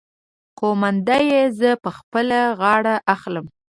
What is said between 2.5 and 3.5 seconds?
غاړه اخلم.